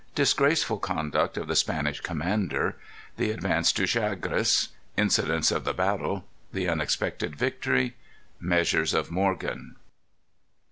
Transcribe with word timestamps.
Disgraceful 0.15 0.79
Conduct 0.79 1.37
of 1.37 1.47
the 1.47 1.55
Spanish 1.55 2.01
Commander. 2.01 2.75
The 3.17 3.29
Advance 3.29 3.71
to 3.73 3.85
Chagres. 3.85 4.69
Incidents 4.97 5.51
of 5.51 5.63
the 5.63 5.75
Battle. 5.75 6.25
The 6.51 6.67
Unexpected 6.67 7.35
Victory. 7.35 7.93
Measures 8.39 8.95
of 8.95 9.11
Morgan. 9.11 9.75